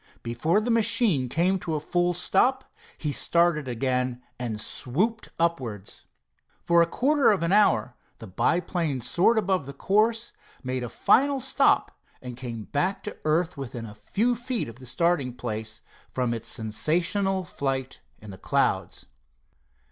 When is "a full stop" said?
1.75-2.65